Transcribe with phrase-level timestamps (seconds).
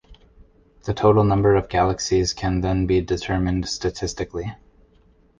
[0.85, 4.51] The total number of galaxies can then be determined statistically.